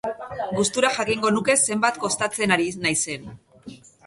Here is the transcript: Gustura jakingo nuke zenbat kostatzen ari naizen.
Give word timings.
Gustura 0.59 0.89
jakingo 0.95 1.31
nuke 1.35 1.57
zenbat 1.67 2.01
kostatzen 2.07 2.57
ari 2.57 2.67
naizen. 2.87 3.31